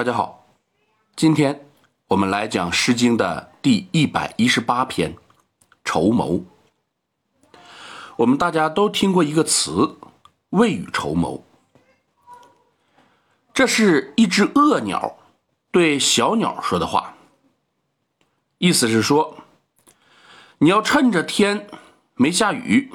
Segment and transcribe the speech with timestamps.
[0.00, 0.46] 大家好，
[1.14, 1.68] 今天
[2.08, 5.14] 我们来讲《诗经》的第一百一十八篇
[5.84, 6.36] 《筹谋》。
[8.16, 9.98] 我们大家都听过一个词
[10.56, 11.44] “未雨绸缪”，
[13.52, 15.18] 这是一只恶鸟
[15.70, 17.14] 对小鸟说的话，
[18.56, 19.36] 意思是说，
[20.56, 21.68] 你要趁着天
[22.14, 22.90] 没下雨，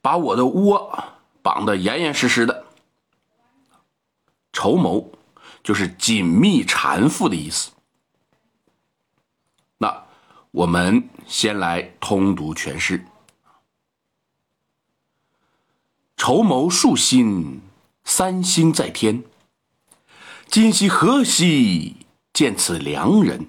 [0.00, 1.04] 把我的窝
[1.42, 2.64] 绑得严严实实的。
[4.54, 5.12] 筹谋
[5.64, 7.72] 就是紧密缠缚的意思。
[9.78, 10.04] 那
[10.50, 13.04] 我们先来通读全诗。
[16.16, 17.60] 筹谋数心，
[18.04, 19.24] 三星在天。
[20.48, 21.96] 今夕何夕
[22.32, 23.48] 见此良人？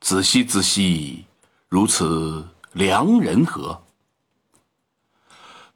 [0.00, 1.24] 子兮子兮，
[1.68, 3.82] 如此良人何？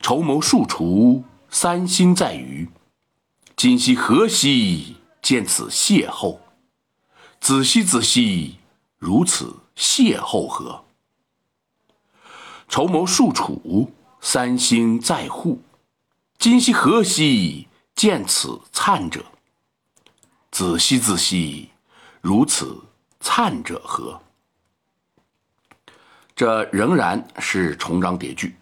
[0.00, 2.68] 筹谋数处，三星在隅。
[3.56, 6.38] 今夕何夕见此邂逅？
[7.40, 8.60] 子兮子兮，
[8.96, 10.84] 如此邂逅何？
[12.68, 13.90] 筹谋数处。
[14.20, 15.60] 三星在户，
[16.38, 17.66] 今夕何夕
[17.96, 19.24] 见此灿者？
[20.52, 21.70] 子兮子兮，
[22.20, 22.84] 如此
[23.18, 24.20] 灿者何？
[26.36, 28.56] 这仍然是重章叠句。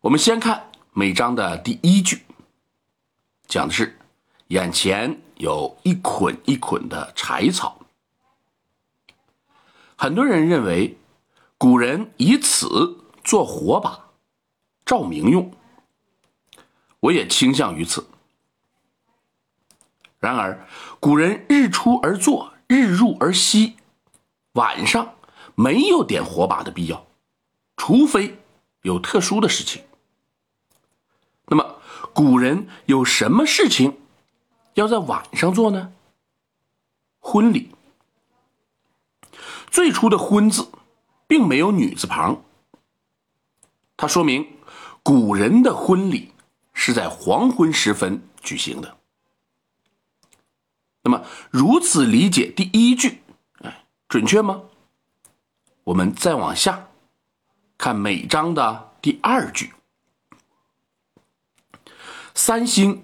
[0.00, 2.22] 我们先看每章的第一句，
[3.46, 3.97] 讲的是
[4.48, 7.80] 眼前有一捆一捆的柴草。
[9.96, 10.98] 很多人认为，
[11.56, 12.98] 古人以此。
[13.24, 14.08] 做火把，
[14.86, 15.52] 照明用。
[16.98, 18.08] 我也倾向于此。
[20.18, 20.66] 然而，
[20.98, 23.76] 古人日出而作，日入而息，
[24.52, 25.16] 晚上
[25.54, 27.06] 没有点火把的必要，
[27.76, 28.38] 除非
[28.80, 29.82] 有特殊的事情。
[31.48, 31.82] 那么，
[32.14, 33.97] 古人有什么事情
[34.78, 35.92] 要在晚上做呢？
[37.18, 37.74] 婚礼。
[39.70, 40.70] 最初的“婚”字，
[41.26, 42.44] 并没有女字旁。
[43.96, 44.56] 它说明
[45.02, 46.32] 古人的婚礼
[46.72, 48.96] 是在黄昏时分举行的。
[51.02, 53.20] 那么，如此理解第一句，
[53.62, 54.62] 哎，准确吗？
[55.84, 56.88] 我们再往下
[57.76, 59.72] 看每章的第二句，
[62.34, 63.02] 三星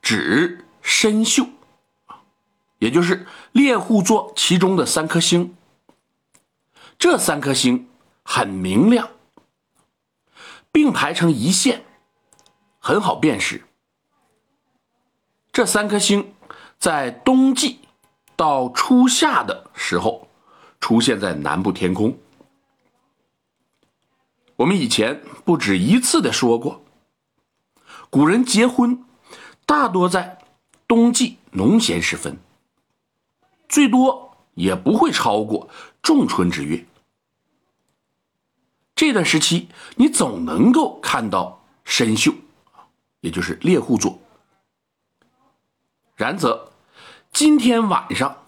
[0.00, 1.48] 指参宿，
[2.78, 5.56] 也就是猎户座其中的三颗星。
[6.98, 7.88] 这三颗星
[8.22, 9.08] 很明亮。
[10.74, 11.84] 并排成一线，
[12.78, 13.62] 很好辨识。
[15.52, 16.34] 这三颗星
[16.78, 17.80] 在冬季
[18.36, 20.26] 到初夏的时候
[20.80, 22.16] 出现在南部天空。
[24.56, 26.82] 我们以前不止一次的说过，
[28.08, 29.04] 古人结婚
[29.66, 30.38] 大多在
[30.92, 32.38] 冬季农闲时分，
[33.66, 35.70] 最多也不会超过
[36.02, 36.84] 仲春之月。
[38.94, 42.34] 这段时期，你总能够看到参宿，
[43.20, 44.20] 也就是猎户座。
[46.14, 46.72] 然则，
[47.32, 48.44] 今天晚上，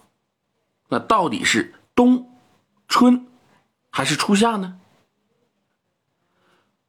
[0.89, 2.31] 那到底是冬、
[2.87, 3.25] 春
[3.89, 4.79] 还是初夏呢？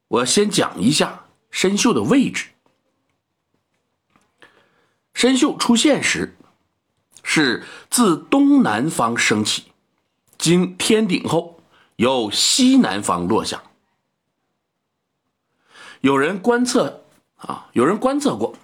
[0.09, 2.49] 我先讲一下参宿的位置。
[5.17, 6.37] 参宿出现时，
[7.23, 9.65] 是自东南方升起，
[10.39, 11.55] 经天顶后。
[11.97, 13.63] 由西南方落下。
[16.03, 17.05] 有人观测
[17.37, 18.55] 啊，有人观测过，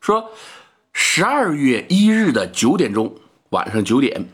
[0.00, 0.30] 说
[0.92, 3.12] 十二月一日的九点钟，
[3.48, 4.28] 晚上九点，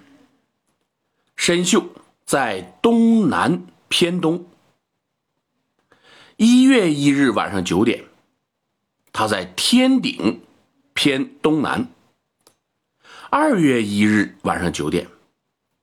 [1.39, 1.93] 参宿
[2.27, 4.45] 在东南偏东；
[6.37, 8.05] 一月一日晚上九点，
[9.19, 10.45] 它在天顶
[10.95, 11.89] 偏东南；
[13.31, 15.09] 二月一日晚上九点。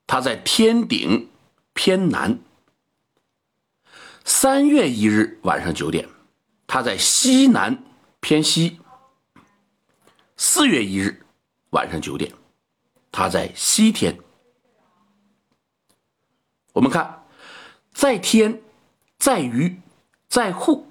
[0.08, 1.30] 它在天顶
[1.74, 2.40] 偏南。
[4.24, 6.08] 三月一日晚上九点，
[6.66, 7.84] 它在西南
[8.22, 8.80] 偏西。
[10.38, 11.26] 四月一日
[11.72, 12.32] 晚上九点，
[13.12, 14.18] 它在西天。
[16.72, 17.26] 我们看，
[17.92, 18.62] 在天，
[19.18, 19.82] 在于，
[20.30, 20.88] 在户，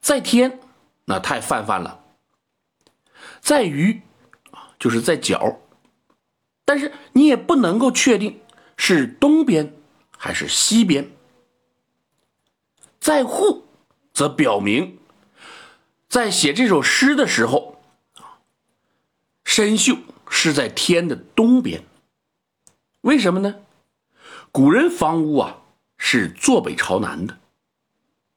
[0.00, 0.58] 在天，
[1.08, 2.04] 那太泛泛了。
[3.40, 4.02] 在于，
[4.78, 5.58] 就是在角。
[6.66, 8.38] 但是你也不能够确定
[8.76, 9.74] 是东边
[10.18, 11.10] 还是西边。
[13.00, 13.64] 在户，
[14.12, 14.98] 则表明
[16.10, 17.80] 在写这首诗的时候，
[19.46, 19.96] 参宿
[20.28, 21.82] 是在天的东边。
[23.00, 23.54] 为什么呢？
[24.52, 25.62] 古人房屋啊
[25.96, 27.38] 是坐北朝南的，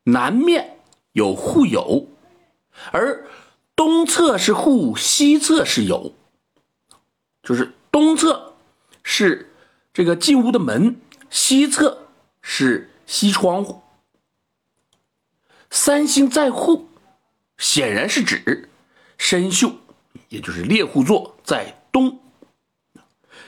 [0.04, 0.80] 南面
[1.12, 2.08] 有户牖，
[2.92, 3.28] 而
[3.76, 6.16] 东侧是户，西侧是有，
[7.44, 8.56] 就是东侧
[9.04, 9.54] 是
[9.94, 12.08] 这个进屋的门，西侧
[12.42, 13.82] 是西窗户。
[15.70, 16.90] 三星在户，
[17.58, 18.70] 显然是指
[19.18, 19.78] 参宿，
[20.30, 22.20] 也就是猎户座在东，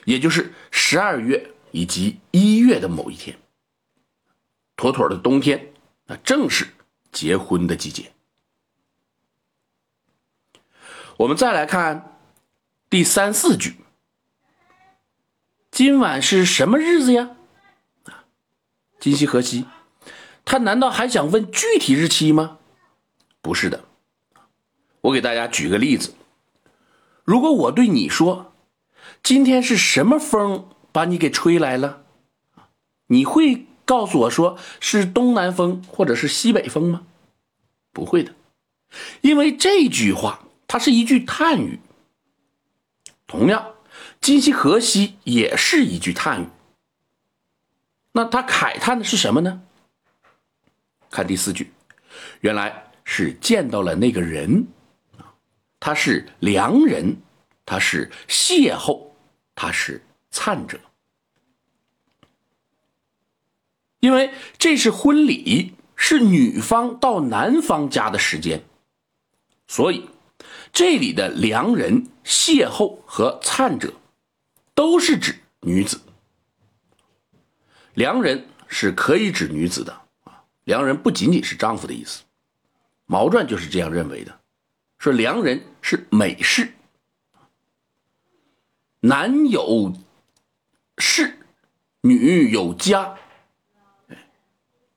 [0.05, 3.37] 也就是十二月以及一月的某一天，
[4.77, 5.73] 妥妥的冬天，
[6.05, 6.67] 那正是
[7.11, 8.13] 结婚的季节。
[11.17, 12.17] 我们再来看
[12.89, 13.75] 第三四句，
[15.69, 17.35] 今晚是什么日子呀？
[18.99, 19.65] 今夕何夕？
[20.43, 22.57] 他难道还想问具体日期吗？
[23.41, 23.85] 不是的，
[25.01, 26.15] 我给大家举个例子：
[27.23, 28.53] 如果我对你说，
[29.21, 32.03] 今天是什么风把你给吹来了，
[33.07, 37.05] 你会告诉我说是东南风或者是西北风吗？
[37.91, 38.33] 不会的，
[39.21, 41.79] 因为这句话它是一句叹语。
[43.27, 43.75] 同样，
[44.19, 46.47] 今夕何夕也是一句叹语。
[48.13, 49.61] 那他慨叹的是什么呢？
[51.11, 51.71] 看第四句，
[52.41, 54.65] 原来是见到了那个人，
[55.79, 57.17] 他是良人，
[57.67, 59.11] 他是邂逅，
[59.53, 60.79] 他是灿者。
[63.99, 68.63] 因为这是婚礼，是女方到男方家的时间，
[69.67, 70.09] 所以
[70.71, 73.93] 这里的良人、邂逅和灿者
[74.73, 76.01] 都是指女子。
[77.93, 79.93] 良人是可以指女子的
[80.23, 80.43] 啊。
[80.63, 82.21] 良人不仅仅是丈夫的意思，
[83.05, 84.39] 《毛传》就是这样认为的，
[84.97, 86.73] 说良人是美事，
[89.01, 89.93] 男有
[90.97, 91.37] 事，
[92.01, 93.15] 女有家，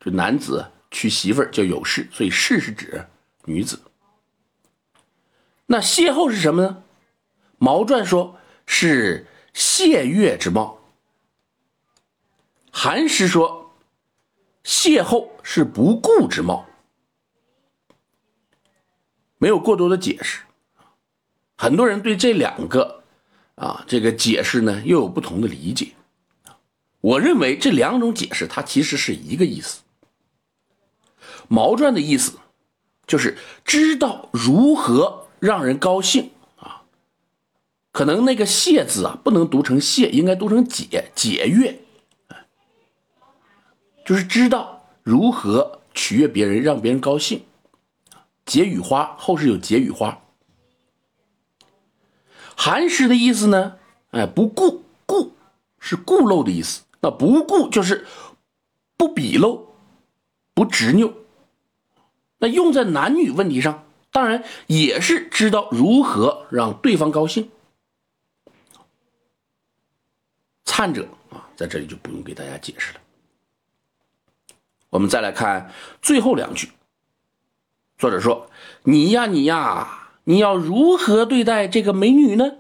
[0.01, 3.05] 就男子娶媳妇儿叫有事，所以事是指
[3.45, 3.79] 女子。
[5.67, 6.83] 那邂逅是什么呢？
[7.59, 10.79] 《毛传》说是谢月之貌，
[12.71, 13.65] 《韩诗》说。
[14.69, 16.67] 邂逅是不顾之貌，
[19.39, 20.41] 没有过多的解释。
[21.57, 23.05] 很多人对这两个
[23.55, 25.93] 啊这个解释呢又有不同的理解。
[27.01, 29.83] 我认为这两种解释它其实是一个意思。
[31.47, 32.33] 毛传的意思
[33.07, 36.83] 就是知道如何让人高兴啊，
[37.93, 41.81] 可能那个谢字啊不能读成谢，应该读成解解悦。
[44.05, 47.45] 就是知道如何取悦别人，让别人高兴。
[48.45, 50.21] 解语花后世有解语花。
[52.57, 53.77] 寒湿的意思呢？
[54.11, 55.33] 哎，不顾顾
[55.79, 56.83] 是顾漏的意思。
[57.01, 58.07] 那不顾就是
[58.97, 59.75] 不比漏，
[60.55, 61.13] 不执拗。
[62.39, 63.86] 那用在男女问题上，
[64.17, 67.51] 当然也是知道如何让对方高兴。
[70.65, 73.01] 灿者啊，在这里就不用给大家解释了。
[74.89, 75.71] 我们再来看
[76.01, 76.71] 最后两句。
[77.99, 78.51] 作者说
[78.85, 82.53] ：“你呀，你呀，你要如何对待这个美女呢？”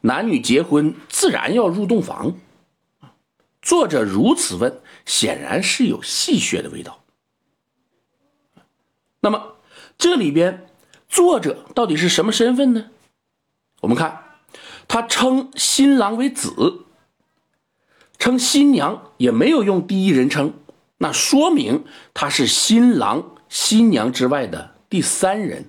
[0.00, 2.38] 男女结婚自然要入洞房。
[3.60, 7.01] 作者如此问，显然是有戏谑的味道。
[9.22, 9.56] 那么
[9.96, 10.68] 这里边
[11.08, 12.90] 作者到底是什么身份呢？
[13.80, 14.22] 我们看，
[14.86, 16.84] 他称新郎为子。
[18.18, 20.54] 称新娘也没有用第一人称，
[20.98, 25.68] 那说明他是新郎新娘之外的第三人，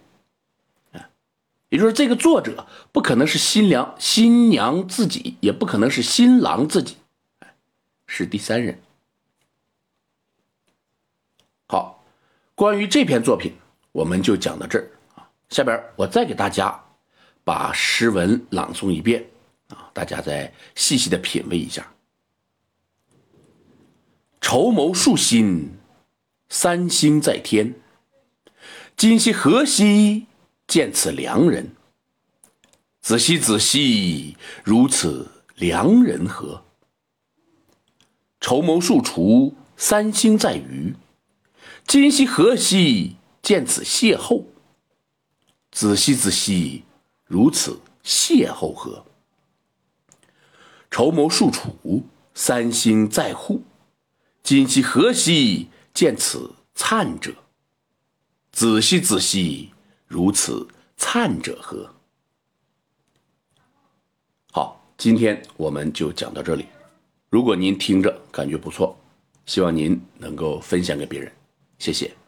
[1.70, 6.98] 也就是这个作者不可能是新娘新娘自己，也不可能是新郎自己，
[8.06, 8.80] 是第三人。
[11.68, 12.02] 好，
[12.55, 13.53] 关于这篇作品，
[13.91, 15.27] 我们就讲到这儿啊。
[15.50, 16.79] 下边我再给大家
[17.43, 19.25] 把诗文朗诵一遍
[19.69, 21.86] 啊，大家再细细的品味一下。
[24.39, 25.72] 筹谋数心，
[26.50, 27.74] 三星在天。
[28.95, 30.27] 今夕何夕
[30.67, 31.72] 见此良人？
[33.01, 36.63] 仔细仔细，如此良人何？
[38.39, 40.93] 筹谋数除，三星在余。
[41.86, 44.46] 今夕何夕见此邂逅？
[45.72, 46.84] 子兮子兮，
[47.25, 49.06] 如此邂逅何？
[50.90, 53.63] 筹谋数处，三星在户。
[54.42, 57.34] 今夕何夕见此灿者？
[58.52, 59.72] 子兮子兮，
[60.08, 61.94] 如此灿者何？
[64.52, 66.66] 好，今天我们就讲到这里。
[67.30, 68.96] 如果您听着感觉不错，
[69.46, 71.32] 希望您能够分享给别人，
[71.84, 72.23] 谢谢。